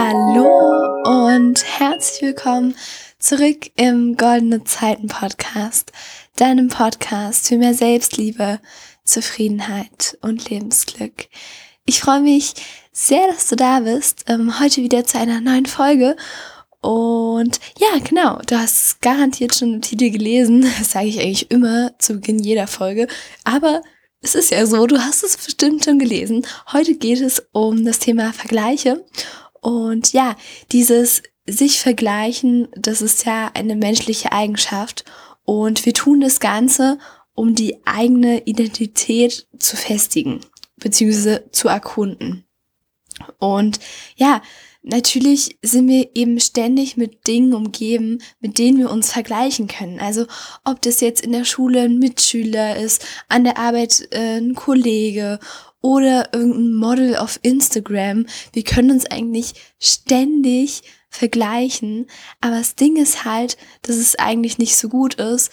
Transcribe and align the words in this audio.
Hallo 0.00 1.02
und 1.04 1.64
herzlich 1.64 2.22
willkommen 2.22 2.76
zurück 3.18 3.72
im 3.74 4.16
Goldene 4.16 4.62
Zeiten 4.62 5.08
Podcast, 5.08 5.90
deinem 6.36 6.68
Podcast 6.68 7.48
für 7.48 7.56
mehr 7.56 7.74
Selbstliebe, 7.74 8.60
Zufriedenheit 9.02 10.16
und 10.20 10.48
Lebensglück. 10.50 11.26
Ich 11.84 11.98
freue 11.98 12.20
mich 12.20 12.54
sehr, 12.92 13.26
dass 13.26 13.48
du 13.48 13.56
da 13.56 13.80
bist. 13.80 14.26
Ähm, 14.28 14.60
heute 14.60 14.82
wieder 14.82 15.04
zu 15.04 15.18
einer 15.18 15.40
neuen 15.40 15.66
Folge. 15.66 16.14
Und 16.80 17.58
ja, 17.78 17.98
genau, 17.98 18.38
du 18.46 18.56
hast 18.56 19.02
garantiert 19.02 19.56
schon 19.56 19.72
den 19.72 19.82
Titel 19.82 20.10
gelesen. 20.10 20.64
Das 20.78 20.92
sage 20.92 21.08
ich 21.08 21.18
eigentlich 21.18 21.50
immer 21.50 21.90
zu 21.98 22.14
Beginn 22.14 22.38
jeder 22.38 22.68
Folge. 22.68 23.08
Aber 23.42 23.82
es 24.20 24.36
ist 24.36 24.52
ja 24.52 24.64
so, 24.64 24.86
du 24.86 25.00
hast 25.00 25.24
es 25.24 25.36
bestimmt 25.36 25.84
schon 25.84 25.98
gelesen. 25.98 26.46
Heute 26.72 26.94
geht 26.94 27.20
es 27.20 27.42
um 27.50 27.84
das 27.84 27.98
Thema 27.98 28.32
Vergleiche. 28.32 29.04
Und 29.60 30.12
ja, 30.12 30.36
dieses 30.72 31.22
sich 31.46 31.80
vergleichen, 31.80 32.68
das 32.76 33.02
ist 33.02 33.24
ja 33.24 33.50
eine 33.54 33.76
menschliche 33.76 34.32
Eigenschaft. 34.32 35.04
Und 35.44 35.86
wir 35.86 35.94
tun 35.94 36.20
das 36.20 36.40
Ganze, 36.40 36.98
um 37.34 37.54
die 37.54 37.78
eigene 37.86 38.42
Identität 38.46 39.46
zu 39.58 39.76
festigen, 39.76 40.40
beziehungsweise 40.76 41.44
zu 41.52 41.68
erkunden. 41.68 42.44
Und 43.38 43.80
ja, 44.16 44.42
natürlich 44.82 45.58
sind 45.62 45.88
wir 45.88 46.10
eben 46.14 46.38
ständig 46.40 46.96
mit 46.96 47.26
Dingen 47.26 47.54
umgeben, 47.54 48.18
mit 48.40 48.58
denen 48.58 48.78
wir 48.78 48.90
uns 48.90 49.12
vergleichen 49.12 49.68
können. 49.68 50.00
Also 50.00 50.26
ob 50.64 50.82
das 50.82 51.00
jetzt 51.00 51.20
in 51.20 51.32
der 51.32 51.44
Schule 51.44 51.82
ein 51.82 51.98
Mitschüler 51.98 52.76
ist, 52.76 53.04
an 53.28 53.44
der 53.44 53.58
Arbeit 53.58 54.08
äh, 54.10 54.38
ein 54.38 54.54
Kollege 54.54 55.38
oder 55.80 56.30
irgendein 56.32 56.74
Model 56.74 57.16
auf 57.16 57.38
Instagram. 57.42 58.26
Wir 58.52 58.64
können 58.64 58.90
uns 58.90 59.06
eigentlich 59.06 59.54
ständig 59.78 60.82
vergleichen. 61.10 62.06
Aber 62.40 62.58
das 62.58 62.74
Ding 62.74 62.96
ist 62.96 63.24
halt, 63.24 63.56
dass 63.82 63.96
es 63.96 64.16
eigentlich 64.16 64.58
nicht 64.58 64.76
so 64.76 64.88
gut 64.88 65.14
ist 65.14 65.50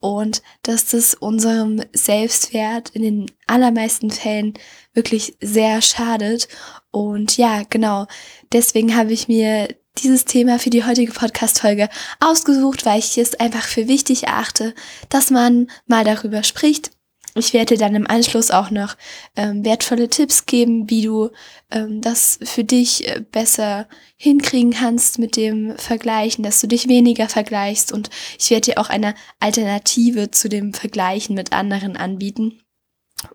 und 0.00 0.42
dass 0.62 0.86
das 0.86 1.14
unserem 1.14 1.82
Selbstwert 1.92 2.90
in 2.90 3.02
den 3.02 3.26
allermeisten 3.46 4.10
Fällen 4.10 4.54
wirklich 4.94 5.36
sehr 5.40 5.82
schadet. 5.82 6.48
Und 6.90 7.36
ja, 7.36 7.62
genau, 7.68 8.06
deswegen 8.52 8.96
habe 8.96 9.12
ich 9.12 9.28
mir 9.28 9.68
dieses 9.98 10.24
Thema 10.24 10.60
für 10.60 10.70
die 10.70 10.84
heutige 10.84 11.12
Podcast-Folge 11.12 11.88
ausgesucht, 12.20 12.86
weil 12.86 13.00
ich 13.00 13.18
es 13.18 13.34
einfach 13.34 13.64
für 13.64 13.88
wichtig 13.88 14.24
erachte, 14.24 14.74
dass 15.08 15.30
man 15.30 15.68
mal 15.86 16.04
darüber 16.04 16.44
spricht, 16.44 16.92
ich 17.38 17.52
werde 17.52 17.74
dir 17.74 17.80
dann 17.80 17.94
im 17.94 18.06
Anschluss 18.06 18.50
auch 18.50 18.70
noch 18.70 18.96
ähm, 19.36 19.64
wertvolle 19.64 20.08
Tipps 20.08 20.46
geben, 20.46 20.88
wie 20.90 21.02
du 21.02 21.30
ähm, 21.70 22.00
das 22.00 22.38
für 22.42 22.64
dich 22.64 23.08
äh, 23.08 23.20
besser 23.20 23.88
hinkriegen 24.16 24.72
kannst 24.72 25.18
mit 25.18 25.36
dem 25.36 25.76
Vergleichen, 25.76 26.42
dass 26.42 26.60
du 26.60 26.66
dich 26.66 26.88
weniger 26.88 27.28
vergleichst 27.28 27.92
und 27.92 28.10
ich 28.38 28.50
werde 28.50 28.72
dir 28.72 28.78
auch 28.78 28.88
eine 28.88 29.14
Alternative 29.40 30.30
zu 30.30 30.48
dem 30.48 30.74
Vergleichen 30.74 31.34
mit 31.34 31.52
anderen 31.52 31.96
anbieten. 31.96 32.60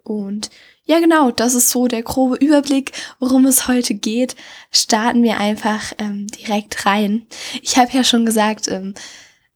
Und 0.04 0.50
ja, 0.86 1.00
genau, 1.00 1.32
das 1.32 1.56
ist 1.56 1.70
so 1.70 1.88
der 1.88 2.04
grobe 2.04 2.36
Überblick, 2.36 2.92
worum 3.20 3.46
es 3.46 3.68
heute 3.68 3.94
geht. 3.94 4.36
Starten 4.72 5.24
wir 5.24 5.38
einfach 5.38 5.94
ähm, 5.98 6.28
direkt 6.28 6.86
rein. 6.86 7.26
Ich 7.62 7.78
habe 7.78 7.92
ja 7.94 8.04
schon 8.04 8.26
gesagt, 8.26 8.68
ähm, 8.68 8.94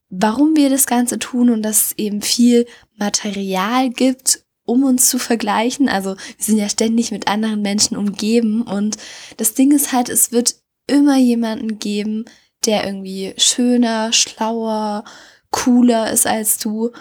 warum 0.09 0.55
wir 0.55 0.69
das 0.69 0.85
Ganze 0.85 1.19
tun 1.19 1.49
und 1.49 1.61
dass 1.63 1.87
es 1.87 1.93
eben 1.97 2.21
viel 2.21 2.65
Material 2.97 3.89
gibt, 3.89 4.43
um 4.65 4.83
uns 4.83 5.09
zu 5.09 5.17
vergleichen. 5.17 5.89
Also 5.89 6.15
wir 6.15 6.45
sind 6.45 6.57
ja 6.57 6.69
ständig 6.69 7.11
mit 7.11 7.27
anderen 7.27 7.61
Menschen 7.61 7.97
umgeben 7.97 8.61
und 8.61 8.97
das 9.37 9.53
Ding 9.53 9.71
ist 9.71 9.93
halt, 9.93 10.09
es 10.09 10.31
wird 10.31 10.55
immer 10.87 11.17
jemanden 11.17 11.79
geben, 11.79 12.25
der 12.65 12.85
irgendwie 12.85 13.33
schöner, 13.37 14.13
schlauer, 14.13 15.03
cooler 15.51 16.11
ist 16.11 16.27
als 16.27 16.57
du. 16.57 16.91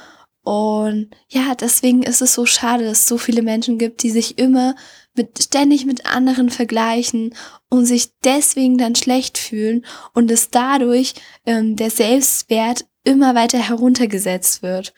Und 0.42 1.10
ja, 1.28 1.56
deswegen 1.56 2.04
ist 2.04 2.22
es 2.22 2.34
so 2.34 2.46
schade, 2.46 2.84
dass 2.84 3.00
es 3.00 3.06
so 3.08 3.18
viele 3.18 3.42
Menschen 3.42 3.78
gibt, 3.78 4.02
die 4.04 4.10
sich 4.10 4.38
immer 4.38 4.76
mit, 5.16 5.42
ständig 5.42 5.86
mit 5.86 6.06
anderen 6.06 6.50
vergleichen 6.50 7.34
und 7.68 7.86
sich 7.86 8.12
deswegen 8.22 8.78
dann 8.78 8.94
schlecht 8.94 9.38
fühlen 9.38 9.84
und 10.14 10.30
es 10.30 10.50
dadurch 10.50 11.14
ähm, 11.46 11.74
der 11.74 11.90
Selbstwert 11.90 12.84
immer 13.06 13.34
weiter 13.34 13.58
heruntergesetzt 13.58 14.62
wird. 14.62 14.94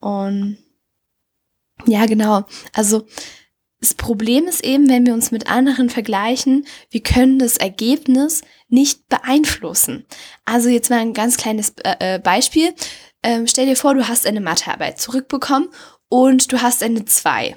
Und 0.00 0.58
ja, 1.86 2.06
genau. 2.06 2.44
Also 2.72 3.06
das 3.80 3.94
Problem 3.94 4.46
ist 4.46 4.64
eben, 4.64 4.88
wenn 4.88 5.06
wir 5.06 5.14
uns 5.14 5.30
mit 5.30 5.48
anderen 5.48 5.88
vergleichen, 5.88 6.66
wir 6.90 7.02
können 7.02 7.38
das 7.38 7.56
Ergebnis 7.56 8.42
nicht 8.68 9.08
beeinflussen. 9.08 10.04
Also 10.44 10.68
jetzt 10.68 10.90
mal 10.90 10.98
ein 10.98 11.14
ganz 11.14 11.36
kleines 11.36 11.74
äh, 11.84 12.16
äh 12.16 12.18
Beispiel. 12.18 12.74
Ähm, 13.22 13.46
stell 13.46 13.66
dir 13.66 13.76
vor, 13.76 13.94
du 13.94 14.08
hast 14.08 14.26
eine 14.26 14.40
Mathearbeit 14.40 15.00
zurückbekommen 15.00 15.68
und 16.08 16.52
du 16.52 16.60
hast 16.60 16.82
eine 16.82 17.04
2. 17.04 17.56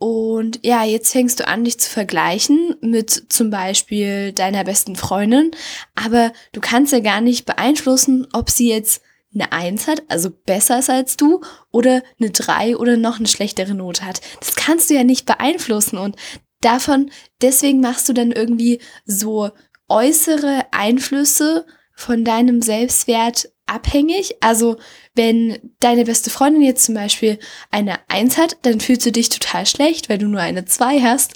Und 0.00 0.60
ja, 0.62 0.82
jetzt 0.82 1.12
fängst 1.12 1.40
du 1.40 1.46
an, 1.46 1.64
dich 1.64 1.78
zu 1.78 1.90
vergleichen 1.90 2.74
mit 2.80 3.10
zum 3.28 3.50
Beispiel 3.50 4.32
deiner 4.32 4.64
besten 4.64 4.96
Freundin, 4.96 5.50
aber 5.94 6.32
du 6.52 6.62
kannst 6.62 6.94
ja 6.94 7.00
gar 7.00 7.20
nicht 7.20 7.44
beeinflussen, 7.44 8.26
ob 8.32 8.48
sie 8.48 8.70
jetzt 8.70 9.02
eine 9.34 9.52
Eins 9.52 9.88
hat, 9.88 10.02
also 10.08 10.30
besser 10.30 10.78
ist 10.78 10.88
als 10.88 11.18
du, 11.18 11.42
oder 11.70 12.02
eine 12.18 12.30
Drei 12.30 12.78
oder 12.78 12.96
noch 12.96 13.18
eine 13.18 13.28
schlechtere 13.28 13.74
Note 13.74 14.06
hat. 14.06 14.22
Das 14.40 14.56
kannst 14.56 14.88
du 14.88 14.94
ja 14.94 15.04
nicht 15.04 15.26
beeinflussen 15.26 15.98
und 15.98 16.16
davon, 16.62 17.10
deswegen 17.42 17.80
machst 17.80 18.08
du 18.08 18.14
dann 18.14 18.32
irgendwie 18.32 18.80
so 19.04 19.50
äußere 19.90 20.64
Einflüsse 20.70 21.66
von 22.00 22.24
deinem 22.24 22.62
Selbstwert 22.62 23.50
abhängig. 23.66 24.36
Also 24.40 24.78
wenn 25.14 25.58
deine 25.80 26.04
beste 26.04 26.30
Freundin 26.30 26.62
jetzt 26.62 26.84
zum 26.84 26.94
Beispiel 26.94 27.38
eine 27.70 27.98
Eins 28.08 28.38
hat, 28.38 28.56
dann 28.62 28.80
fühlst 28.80 29.04
du 29.06 29.12
dich 29.12 29.28
total 29.28 29.66
schlecht, 29.66 30.08
weil 30.08 30.18
du 30.18 30.26
nur 30.26 30.40
eine 30.40 30.64
Zwei 30.64 31.00
hast. 31.00 31.34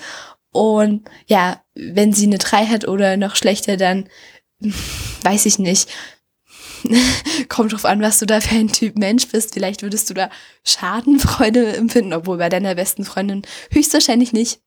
Und 0.52 1.08
ja, 1.26 1.62
wenn 1.74 2.12
sie 2.12 2.26
eine 2.26 2.38
Drei 2.38 2.66
hat 2.66 2.88
oder 2.88 3.16
noch 3.16 3.36
schlechter, 3.36 3.76
dann 3.76 4.08
weiß 5.22 5.46
ich 5.46 5.58
nicht, 5.58 5.88
kommt 7.48 7.72
drauf 7.72 7.84
an, 7.84 8.00
was 8.00 8.18
du 8.18 8.26
da 8.26 8.40
für 8.40 8.54
ein 8.54 8.68
Typ 8.68 8.96
Mensch 8.96 9.28
bist. 9.28 9.54
Vielleicht 9.54 9.82
würdest 9.82 10.08
du 10.08 10.14
da 10.14 10.30
Schadenfreude 10.64 11.76
empfinden, 11.76 12.12
obwohl 12.14 12.38
bei 12.38 12.48
deiner 12.48 12.74
besten 12.74 13.04
Freundin 13.04 13.42
höchstwahrscheinlich 13.70 14.32
nicht. 14.32 14.60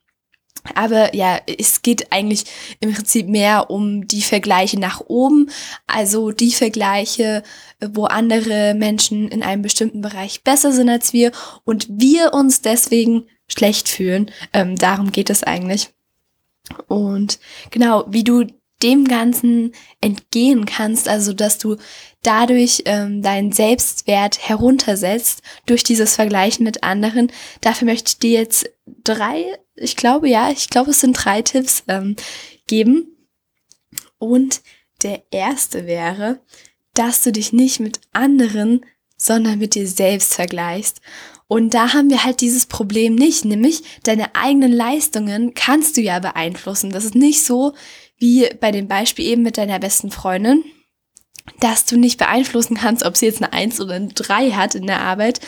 Aber 0.75 1.15
ja, 1.15 1.39
es 1.45 1.81
geht 1.81 2.11
eigentlich 2.11 2.45
im 2.79 2.93
Prinzip 2.93 3.27
mehr 3.27 3.69
um 3.69 4.07
die 4.07 4.21
Vergleiche 4.21 4.79
nach 4.79 5.01
oben, 5.07 5.49
also 5.85 6.31
die 6.31 6.51
Vergleiche, 6.51 7.43
wo 7.79 8.05
andere 8.05 8.73
Menschen 8.73 9.27
in 9.29 9.43
einem 9.43 9.61
bestimmten 9.61 10.01
Bereich 10.01 10.43
besser 10.43 10.71
sind 10.71 10.89
als 10.89 11.13
wir 11.13 11.31
und 11.63 11.87
wir 11.89 12.33
uns 12.33 12.61
deswegen 12.61 13.25
schlecht 13.47 13.89
fühlen. 13.89 14.31
Ähm, 14.53 14.75
darum 14.75 15.11
geht 15.11 15.29
es 15.29 15.43
eigentlich. 15.43 15.89
Und 16.87 17.39
genau, 17.71 18.05
wie 18.09 18.23
du 18.23 18.45
dem 18.83 19.05
Ganzen 19.05 19.73
entgehen 20.01 20.65
kannst, 20.65 21.07
also 21.09 21.33
dass 21.33 21.57
du 21.57 21.77
dadurch 22.21 22.83
ähm, 22.85 23.21
deinen 23.21 23.51
Selbstwert 23.51 24.47
heruntersetzt 24.47 25.41
durch 25.65 25.83
dieses 25.83 26.15
Vergleichen 26.15 26.63
mit 26.63 26.83
anderen. 26.83 27.31
Dafür 27.61 27.85
möchte 27.85 28.09
ich 28.09 28.19
dir 28.19 28.39
jetzt 28.39 28.69
drei, 29.03 29.45
ich 29.75 29.95
glaube 29.95 30.29
ja, 30.29 30.51
ich 30.51 30.69
glaube 30.69 30.91
es 30.91 30.99
sind 30.99 31.13
drei 31.13 31.41
Tipps 31.41 31.83
ähm, 31.87 32.15
geben. 32.67 33.17
Und 34.19 34.61
der 35.03 35.23
erste 35.31 35.85
wäre, 35.85 36.39
dass 36.93 37.21
du 37.21 37.31
dich 37.31 37.53
nicht 37.53 37.79
mit 37.79 38.01
anderen, 38.13 38.85
sondern 39.15 39.59
mit 39.59 39.75
dir 39.75 39.87
selbst 39.87 40.33
vergleichst. 40.33 41.01
Und 41.47 41.73
da 41.73 41.93
haben 41.93 42.09
wir 42.09 42.23
halt 42.23 42.41
dieses 42.41 42.65
Problem 42.65 43.15
nicht, 43.15 43.45
nämlich 43.45 43.83
deine 44.03 44.35
eigenen 44.35 44.71
Leistungen 44.71 45.53
kannst 45.53 45.95
du 45.95 46.01
ja 46.01 46.19
beeinflussen. 46.19 46.91
Das 46.91 47.05
ist 47.05 47.15
nicht 47.15 47.43
so, 47.43 47.73
wie 48.17 48.49
bei 48.59 48.71
dem 48.71 48.87
Beispiel 48.87 49.25
eben 49.25 49.43
mit 49.43 49.57
deiner 49.57 49.79
besten 49.79 50.11
Freundin, 50.11 50.63
dass 51.59 51.85
du 51.85 51.97
nicht 51.97 52.17
beeinflussen 52.17 52.77
kannst, 52.77 53.05
ob 53.05 53.15
sie 53.15 53.25
jetzt 53.25 53.41
eine 53.41 53.53
Eins 53.53 53.79
oder 53.79 53.95
eine 53.95 54.09
Drei 54.09 54.51
hat 54.51 54.75
in 54.75 54.87
der 54.87 55.01
Arbeit. 55.01 55.39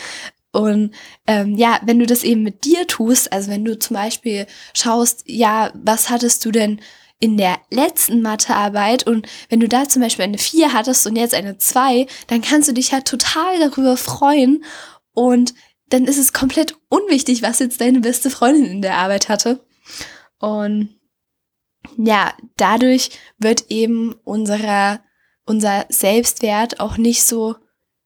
Und 0.52 0.92
ähm, 1.26 1.56
ja, 1.56 1.80
wenn 1.84 1.98
du 1.98 2.06
das 2.06 2.24
eben 2.24 2.42
mit 2.42 2.64
dir 2.64 2.86
tust, 2.86 3.32
also 3.32 3.50
wenn 3.50 3.64
du 3.64 3.78
zum 3.78 3.94
Beispiel 3.94 4.46
schaust, 4.74 5.22
ja, 5.26 5.72
was 5.74 6.10
hattest 6.10 6.44
du 6.44 6.50
denn 6.50 6.80
in 7.20 7.36
der 7.36 7.58
letzten 7.70 8.22
Mathearbeit 8.22 9.06
und 9.06 9.28
wenn 9.50 9.60
du 9.60 9.68
da 9.68 9.88
zum 9.88 10.02
Beispiel 10.02 10.24
eine 10.24 10.38
4 10.38 10.72
hattest 10.72 11.06
und 11.06 11.16
jetzt 11.16 11.34
eine 11.34 11.58
2, 11.58 12.06
dann 12.28 12.40
kannst 12.40 12.68
du 12.68 12.72
dich 12.72 12.90
ja 12.92 13.02
total 13.02 13.58
darüber 13.60 13.96
freuen 13.96 14.64
und 15.12 15.54
dann 15.90 16.06
ist 16.06 16.18
es 16.18 16.32
komplett 16.32 16.76
unwichtig, 16.88 17.42
was 17.42 17.58
jetzt 17.58 17.80
deine 17.80 18.00
beste 18.00 18.30
Freundin 18.30 18.64
in 18.64 18.82
der 18.82 18.96
Arbeit 18.96 19.28
hatte. 19.28 19.60
Und 20.38 20.99
ja, 21.96 22.34
dadurch 22.56 23.10
wird 23.38 23.66
eben 23.70 24.14
unserer, 24.24 25.00
unser 25.46 25.86
Selbstwert 25.88 26.80
auch 26.80 26.96
nicht 26.96 27.22
so 27.22 27.56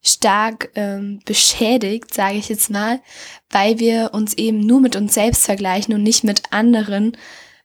stark 0.03 0.71
ähm, 0.75 1.21
beschädigt, 1.25 2.13
sage 2.13 2.37
ich 2.37 2.49
jetzt 2.49 2.71
mal, 2.71 3.01
weil 3.51 3.79
wir 3.79 4.11
uns 4.13 4.35
eben 4.35 4.61
nur 4.61 4.81
mit 4.81 4.97
uns 4.97 5.15
selbst 5.15 5.45
vergleichen 5.45 5.95
und 5.95 6.03
nicht 6.03 6.25
mit 6.25 6.43
anderen, 6.53 7.17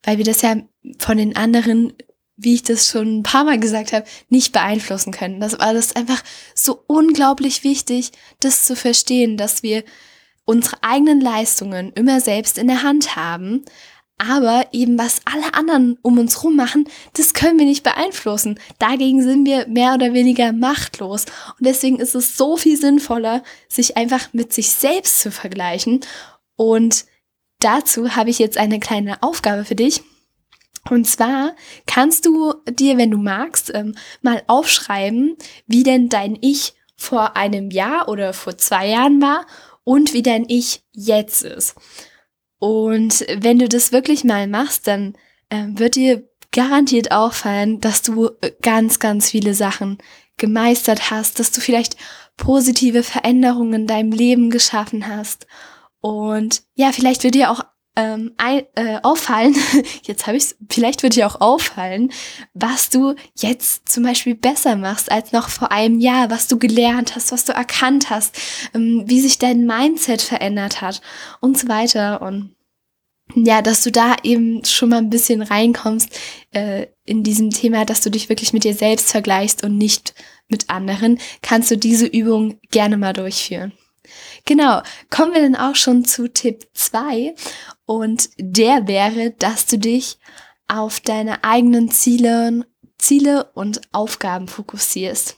weil 0.04 0.18
wir 0.18 0.26
das 0.26 0.42
ja 0.42 0.56
von 1.00 1.18
den 1.18 1.36
anderen 1.36 1.94
wie 2.42 2.54
ich 2.54 2.64
das 2.64 2.88
schon 2.88 3.20
ein 3.20 3.24
paar 3.24 3.44
Mal 3.44 3.60
gesagt 3.60 3.92
habe, 3.92 4.06
nicht 4.30 4.54
beeinflussen 4.54 5.12
können. 5.12 5.42
Das 5.42 5.60
war 5.60 5.74
das 5.74 5.96
einfach 5.96 6.24
so 6.56 6.82
unglaublich 6.88 7.66
wichtig, 7.66 8.12
das 8.40 8.64
zu 8.64 8.78
verstehen, 8.78 9.36
dass 9.36 9.62
wir 9.62 9.84
unsere 10.46 10.78
eigenen 10.82 11.20
Leistungen 11.20 11.92
immer 11.94 12.22
selbst 12.22 12.58
in 12.58 12.68
der 12.68 12.82
Hand 12.82 13.18
haben, 13.18 13.66
aber 14.20 14.68
eben 14.74 14.98
was 15.00 15.22
alle 15.26 15.54
anderen 15.54 15.98
um 16.02 16.20
uns 16.20 16.44
rum 16.44 16.56
machen, 16.56 16.88
das 17.14 17.34
können 17.34 17.58
wir 17.58 17.66
nicht 17.66 17.84
beeinflussen. 17.84 18.60
Dagegen 18.78 19.24
sind 19.24 19.46
wir 19.46 19.68
mehr 19.68 19.94
oder 19.96 20.14
weniger 20.14 20.52
machtlos. 20.52 21.26
Und 21.58 21.66
deswegen 21.66 22.00
ist 22.00 22.16
es 22.16 22.38
so 22.38 22.58
viel 22.58 22.78
sinnvoller, 22.78 23.44
sich 23.68 23.98
einfach 23.98 24.34
mit 24.34 24.54
sich 24.54 24.70
selbst 24.70 25.20
zu 25.20 25.32
vergleichen. 25.32 26.02
Und 26.58 27.06
dazu 27.60 28.16
habe 28.16 28.30
ich 28.30 28.40
jetzt 28.40 28.58
eine 28.58 28.80
kleine 28.80 29.24
Aufgabe 29.24 29.64
für 29.64 29.76
dich. 29.76 30.04
Und 30.90 31.06
zwar 31.06 31.56
kannst 31.88 32.26
du 32.26 32.54
dir, 32.70 32.98
wenn 32.98 33.12
du 33.12 33.18
magst, 33.18 33.72
ähm, 33.74 33.96
mal 34.22 34.44
aufschreiben, 34.48 35.38
wie 35.66 35.84
denn 35.84 36.10
dein 36.10 36.38
Ich 36.42 36.74
vor 36.96 37.38
einem 37.38 37.72
Jahr 37.72 38.10
oder 38.10 38.34
vor 38.34 38.58
zwei 38.58 38.88
Jahren 38.88 39.22
war 39.22 39.46
und 39.84 40.14
wie 40.14 40.24
dein 40.24 40.46
Ich 40.50 40.84
jetzt 40.92 41.44
ist. 41.44 41.76
Und 42.60 43.26
wenn 43.38 43.60
du 43.60 43.70
das 43.70 43.92
wirklich 43.92 44.24
mal 44.24 44.48
machst, 44.48 44.88
dann 44.88 45.16
äh, 45.50 45.66
wird 45.70 45.96
dir 45.96 46.28
garantiert 46.52 47.12
auffallen, 47.12 47.80
dass 47.80 48.02
du 48.02 48.30
äh, 48.42 48.52
ganz, 48.62 49.00
ganz 49.00 49.30
viele 49.30 49.54
Sachen 49.54 49.98
gemeistert 50.38 51.12
hast, 51.12 51.40
dass 51.40 51.52
du 51.52 51.62
vielleicht 51.62 51.96
positive 52.38 53.04
Veränderungen 53.04 53.82
in 53.82 53.88
deinem 53.88 54.12
Leben 54.12 54.50
geschaffen 54.50 55.08
hast. 55.08 55.48
Und 56.02 56.64
ja, 56.76 56.92
vielleicht 56.92 57.24
wird 57.24 57.36
dir 57.36 57.52
auch 57.52 57.64
ähm, 57.96 58.34
ein, 58.38 58.64
äh, 58.76 59.00
auffallen, 59.04 59.56
jetzt 60.04 60.28
habe 60.28 60.38
ich 60.38 60.44
es, 60.44 60.56
vielleicht 60.70 61.04
wird 61.04 61.16
dir 61.16 61.28
auch 61.28 61.42
auffallen, 61.42 62.12
was 62.54 62.90
du 62.90 63.16
jetzt 63.36 63.90
zum 63.90 64.04
Beispiel 64.04 64.36
besser 64.36 64.76
machst 64.76 65.12
als 65.12 65.32
noch 65.32 65.50
vor 65.50 65.72
einem 65.72 66.00
Jahr, 66.00 66.30
was 66.30 66.48
du 66.48 66.58
gelernt 66.58 67.16
hast, 67.16 67.32
was 67.32 67.46
du 67.46 67.52
erkannt 67.52 68.10
hast, 68.10 68.40
ähm, 68.74 69.04
wie 69.06 69.20
sich 69.20 69.38
dein 69.38 69.66
Mindset 69.66 70.22
verändert 70.22 70.82
hat 70.82 71.02
und 71.42 71.58
so 71.58 71.68
weiter. 71.68 72.22
Und 72.22 72.56
ja, 73.36 73.62
dass 73.62 73.84
du 73.84 73.92
da 73.92 74.16
eben 74.24 74.64
schon 74.66 74.90
mal 74.90 74.98
ein 74.98 75.10
bisschen 75.10 75.42
reinkommst 75.42 76.10
äh, 76.52 76.88
in 77.06 77.24
diesem 77.24 77.52
Thema, 77.52 77.86
dass 77.86 78.02
du 78.02 78.10
dich 78.10 78.30
wirklich 78.30 78.54
mit 78.54 78.64
dir 78.64 78.74
selbst 78.74 79.12
vergleichst 79.12 79.64
und 79.64 79.78
nicht 79.78 80.14
mit 80.48 80.70
anderen, 80.70 81.20
kannst 81.42 81.70
du 81.70 81.78
diese 81.78 82.08
Übung 82.08 82.60
gerne 82.72 82.98
mal 82.98 83.14
durchführen. 83.14 83.74
Genau, 84.46 84.82
kommen 85.10 85.34
wir 85.34 85.42
dann 85.42 85.56
auch 85.56 85.76
schon 85.76 86.06
zu 86.06 86.28
Tipp 86.28 86.68
2 86.74 87.36
und 87.86 88.30
der 88.38 88.88
wäre, 88.88 89.32
dass 89.32 89.66
du 89.66 89.78
dich 89.78 90.18
auf 90.68 91.00
deine 91.00 91.44
eigenen 91.44 91.90
Ziele, 91.90 92.66
Ziele 92.98 93.52
und 93.54 93.82
Aufgaben 93.92 94.48
fokussierst. 94.48 95.38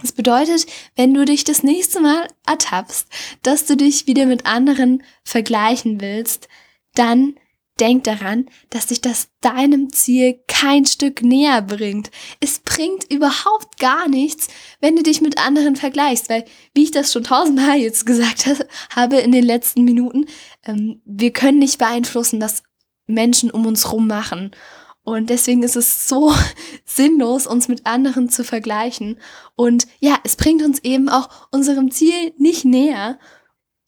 Das 0.00 0.12
bedeutet, 0.12 0.66
wenn 0.96 1.12
du 1.12 1.24
dich 1.24 1.44
das 1.44 1.62
nächste 1.62 2.00
Mal 2.00 2.26
ertappst, 2.46 3.06
dass 3.42 3.66
du 3.66 3.76
dich 3.76 4.06
wieder 4.06 4.26
mit 4.26 4.46
anderen 4.46 5.02
vergleichen 5.24 6.00
willst, 6.00 6.48
dann 6.94 7.34
denk 7.80 8.04
daran, 8.04 8.46
dass 8.68 8.86
dich 8.86 9.00
das 9.00 9.28
deinem 9.40 9.92
Ziel 9.92 10.40
kein 10.46 10.84
Stück 10.84 11.22
näher 11.22 11.62
bringt. 11.62 12.10
Es 12.40 12.58
bringt 12.58 13.10
überhaupt 13.10 13.78
gar 13.78 14.08
nichts, 14.08 14.48
wenn 14.80 14.96
du 14.96 15.02
dich 15.02 15.20
mit 15.20 15.38
anderen 15.38 15.76
vergleichst, 15.76 16.28
weil, 16.28 16.44
wie 16.74 16.84
ich 16.84 16.90
das 16.90 17.12
schon 17.12 17.24
tausendmal 17.24 17.76
jetzt 17.78 18.06
gesagt 18.06 18.48
habe 18.94 19.16
in 19.16 19.32
den 19.32 19.44
letzten 19.44 19.84
Minuten, 19.84 20.26
ähm, 20.64 21.00
wir 21.04 21.32
können 21.32 21.58
nicht 21.58 21.78
beeinflussen, 21.78 22.40
was 22.40 22.62
Menschen 23.06 23.50
um 23.50 23.66
uns 23.66 23.92
rum 23.92 24.06
machen. 24.06 24.52
Und 25.02 25.30
deswegen 25.30 25.62
ist 25.62 25.76
es 25.76 26.08
so 26.08 26.34
sinnlos, 26.84 27.46
uns 27.46 27.68
mit 27.68 27.86
anderen 27.86 28.28
zu 28.28 28.44
vergleichen. 28.44 29.18
Und 29.56 29.86
ja, 29.98 30.18
es 30.24 30.36
bringt 30.36 30.62
uns 30.62 30.78
eben 30.80 31.08
auch 31.08 31.48
unserem 31.50 31.90
Ziel 31.90 32.32
nicht 32.36 32.64
näher. 32.64 33.18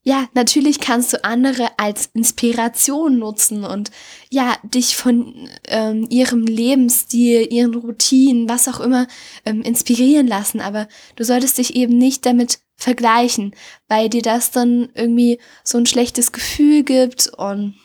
Ja, 0.05 0.29
natürlich 0.35 0.81
kannst 0.81 1.13
du 1.13 1.23
andere 1.25 1.79
als 1.79 2.07
Inspiration 2.13 3.19
nutzen 3.21 3.63
und 3.63 3.93
ja, 4.31 4.57
dich 4.65 4.97
von 4.97 5.49
ähm, 5.69 6.09
ihrem 6.11 6.45
Lebensstil, 6.45 7.47
ihren 7.53 7.75
Routinen, 7.75 8.49
was 8.49 8.67
auch 8.67 8.81
immer, 8.81 9.07
ähm, 9.45 9.63
inspirieren 9.63 10.27
lassen. 10.27 10.61
Aber 10.61 10.89
du 11.15 11.23
solltest 11.25 11.59
dich 11.59 11.77
eben 11.77 11.99
nicht 11.99 12.27
damit 12.27 12.59
vergleichen, 12.77 13.55
weil 13.87 14.09
dir 14.09 14.23
das 14.23 14.51
dann 14.51 14.91
irgendwie 14.95 15.39
so 15.63 15.79
ein 15.79 15.87
schlechtes 15.87 16.33
Gefühl 16.33 16.83
gibt 16.83 17.29
und 17.29 17.77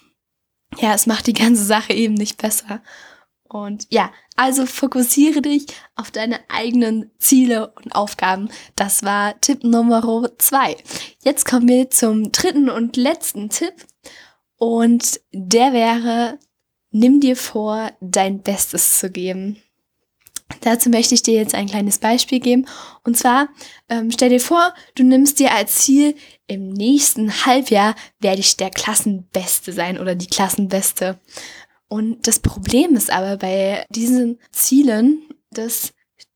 ja, 0.80 0.96
es 0.96 1.06
macht 1.06 1.28
die 1.28 1.34
ganze 1.34 1.64
Sache 1.64 1.94
eben 1.94 2.16
nicht 2.16 2.42
besser. 2.42 2.82
Und 3.50 3.88
ja, 3.90 4.12
also 4.36 4.66
fokussiere 4.66 5.42
dich 5.42 5.68
auf 5.96 6.12
deine 6.12 6.40
eigenen 6.50 7.12
Ziele 7.18 7.74
und 7.76 7.96
Aufgaben. 7.96 8.50
Das 8.76 9.04
war 9.04 9.40
Tipp 9.42 9.64
Nummer 9.64 10.30
zwei. 10.38 10.78
Jetzt 11.24 11.46
kommen 11.46 11.68
wir 11.68 11.90
zum 11.90 12.32
dritten 12.32 12.70
und 12.70 12.98
letzten 12.98 13.50
Tipp. 13.50 13.74
Und 14.58 15.22
der 15.32 15.74
wäre, 15.74 16.40
nimm 16.92 17.20
dir 17.20 17.36
vor, 17.36 17.92
dein 18.02 18.42
Bestes 18.42 19.00
zu 19.00 19.10
geben. 19.12 19.62
Dazu 20.62 20.90
möchte 20.90 21.14
ich 21.14 21.24
dir 21.24 21.34
jetzt 21.34 21.56
ein 21.56 21.68
kleines 21.68 22.00
Beispiel 22.00 22.40
geben. 22.40 22.68
Und 23.04 23.18
zwar, 23.18 23.50
ähm, 23.90 24.12
stell 24.12 24.30
dir 24.30 24.40
vor, 24.40 24.74
du 24.96 25.04
nimmst 25.04 25.40
dir 25.40 25.54
als 25.54 25.76
Ziel, 25.76 26.16
im 26.48 26.70
nächsten 26.70 27.46
Halbjahr 27.46 27.96
werde 28.20 28.40
ich 28.40 28.56
der 28.56 28.70
Klassenbeste 28.70 29.74
sein 29.74 30.00
oder 30.00 30.16
die 30.16 30.28
Klassenbeste. 30.28 31.20
Und 31.88 32.28
das 32.28 32.40
Problem 32.40 32.96
ist 32.96 33.12
aber 33.12 33.38
bei 33.38 33.86
diesen 33.90 34.40
Zielen, 34.52 35.22
dass 35.52 35.94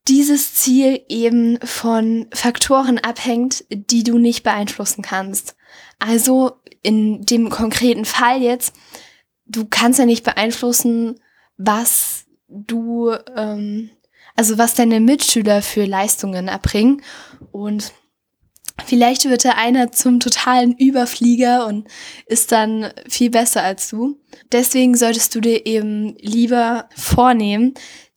dieses 0.08 0.54
Ziel 0.54 1.04
eben 1.08 1.58
von 1.62 2.26
Faktoren 2.32 2.98
abhängt, 2.98 3.64
die 3.70 4.02
du 4.02 4.18
nicht 4.18 4.42
beeinflussen 4.42 5.02
kannst. 5.02 5.56
Also 5.98 6.52
in 6.82 7.24
dem 7.24 7.50
konkreten 7.50 8.04
Fall 8.04 8.42
jetzt, 8.42 8.74
du 9.46 9.66
kannst 9.68 9.98
ja 9.98 10.06
nicht 10.06 10.24
beeinflussen, 10.24 11.20
was 11.56 12.24
du, 12.48 13.12
ähm, 13.36 13.90
also 14.34 14.58
was 14.58 14.74
deine 14.74 15.00
Mitschüler 15.00 15.62
für 15.62 15.84
Leistungen 15.84 16.48
erbringen. 16.48 17.02
Und 17.52 17.92
Vielleicht 18.86 19.24
wird 19.24 19.44
der 19.44 19.58
einer 19.58 19.92
zum 19.92 20.20
totalen 20.20 20.72
Überflieger 20.76 21.66
und 21.66 21.88
ist 22.26 22.52
dann 22.52 22.92
viel 23.08 23.30
besser 23.30 23.62
als 23.62 23.88
du. 23.88 24.18
Deswegen 24.50 24.96
solltest 24.96 25.34
du 25.34 25.40
dir 25.40 25.66
eben 25.66 26.16
lieber 26.18 26.88
vornehmen, 26.94 27.74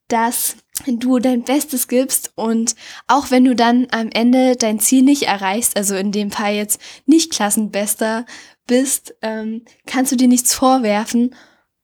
dass 0.07 0.57
du 0.85 1.19
dein 1.19 1.43
Bestes 1.43 1.87
gibst 1.87 2.33
und 2.35 2.75
auch 3.07 3.31
wenn 3.31 3.45
du 3.45 3.55
dann 3.55 3.87
am 3.91 4.09
Ende 4.11 4.55
dein 4.55 4.79
Ziel 4.79 5.01
nicht 5.01 5.23
erreichst, 5.23 5.77
also 5.77 5.95
in 5.95 6.11
dem 6.11 6.31
Fall 6.31 6.53
jetzt 6.53 6.79
nicht 7.05 7.31
Klassenbester 7.31 8.25
bist, 8.67 9.15
ähm, 9.21 9.63
kannst 9.85 10.11
du 10.11 10.15
dir 10.15 10.27
nichts 10.27 10.53
vorwerfen, 10.53 11.33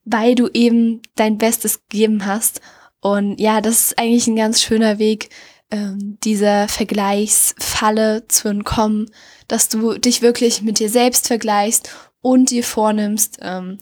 weil 0.04 0.34
du 0.34 0.48
eben 0.52 1.00
dein 1.16 1.38
Bestes 1.38 1.82
gegeben 1.88 2.26
hast. 2.26 2.60
Und 3.00 3.40
ja, 3.40 3.60
das 3.60 3.86
ist 3.86 3.98
eigentlich 3.98 4.26
ein 4.26 4.36
ganz 4.36 4.62
schöner 4.62 4.98
Weg, 4.98 5.30
ähm, 5.72 6.18
dieser 6.22 6.68
Vergleichsfalle 6.68 8.28
zu 8.28 8.48
entkommen, 8.48 9.10
dass 9.48 9.68
du 9.68 9.98
dich 9.98 10.22
wirklich 10.22 10.62
mit 10.62 10.78
dir 10.78 10.90
selbst 10.90 11.26
vergleichst 11.26 11.90
und 12.20 12.50
dir 12.50 12.62
vornimmst, 12.62 13.38
ähm, 13.40 13.78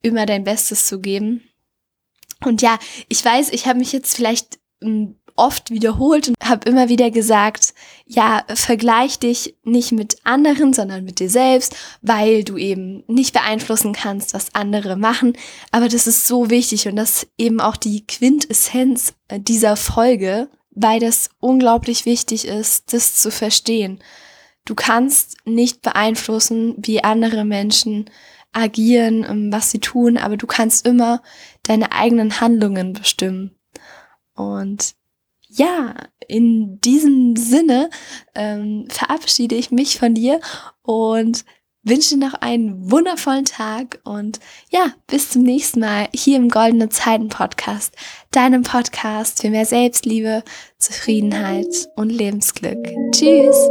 immer 0.00 0.24
dein 0.24 0.44
Bestes 0.44 0.86
zu 0.86 1.00
geben. 1.00 1.42
Und 2.44 2.62
ja, 2.62 2.78
ich 3.08 3.24
weiß, 3.24 3.50
ich 3.50 3.66
habe 3.66 3.80
mich 3.80 3.92
jetzt 3.92 4.16
vielleicht 4.16 4.60
ähm, 4.80 5.16
oft 5.34 5.70
wiederholt 5.70 6.28
und 6.28 6.36
habe 6.44 6.68
immer 6.68 6.88
wieder 6.88 7.10
gesagt, 7.10 7.74
ja, 8.06 8.44
vergleich 8.54 9.18
dich 9.18 9.56
nicht 9.64 9.92
mit 9.92 10.16
anderen, 10.24 10.72
sondern 10.72 11.04
mit 11.04 11.18
dir 11.18 11.30
selbst, 11.30 11.74
weil 12.02 12.44
du 12.44 12.56
eben 12.56 13.02
nicht 13.08 13.32
beeinflussen 13.32 13.94
kannst, 13.94 14.34
was 14.34 14.54
andere 14.54 14.96
machen. 14.96 15.36
Aber 15.70 15.88
das 15.88 16.06
ist 16.06 16.28
so 16.28 16.50
wichtig 16.50 16.86
und 16.86 16.96
das 16.96 17.22
ist 17.24 17.28
eben 17.38 17.60
auch 17.60 17.76
die 17.76 18.06
Quintessenz 18.06 19.14
äh, 19.28 19.40
dieser 19.40 19.76
Folge, 19.76 20.48
weil 20.74 21.00
das 21.00 21.30
unglaublich 21.40 22.06
wichtig 22.06 22.46
ist, 22.46 22.92
das 22.92 23.16
zu 23.16 23.30
verstehen. 23.30 24.02
Du 24.64 24.74
kannst 24.74 25.36
nicht 25.44 25.82
beeinflussen, 25.82 26.74
wie 26.78 27.02
andere 27.02 27.44
Menschen 27.44 28.10
agieren, 28.52 29.24
ähm, 29.28 29.52
was 29.52 29.70
sie 29.70 29.80
tun, 29.80 30.18
aber 30.18 30.36
du 30.36 30.46
kannst 30.46 30.86
immer 30.86 31.22
deine 31.62 31.92
eigenen 31.92 32.40
Handlungen 32.40 32.92
bestimmen. 32.92 33.56
Und 34.34 34.94
ja, 35.48 35.94
in 36.28 36.80
diesem 36.80 37.36
Sinne 37.36 37.90
ähm, 38.34 38.86
verabschiede 38.88 39.54
ich 39.54 39.70
mich 39.70 39.98
von 39.98 40.14
dir 40.14 40.40
und 40.82 41.44
wünsche 41.82 42.16
noch 42.16 42.34
einen 42.34 42.90
wundervollen 42.90 43.44
Tag 43.44 44.00
und 44.04 44.40
ja, 44.70 44.92
bis 45.06 45.30
zum 45.30 45.42
nächsten 45.42 45.80
Mal 45.80 46.08
hier 46.14 46.36
im 46.36 46.48
Goldene 46.48 46.88
Zeiten 46.88 47.28
Podcast, 47.28 47.94
deinem 48.30 48.62
Podcast 48.62 49.42
für 49.42 49.50
mehr 49.50 49.66
Selbstliebe, 49.66 50.44
Zufriedenheit 50.78 51.88
und 51.96 52.10
Lebensglück. 52.10 52.78
Tschüss! 53.12 53.68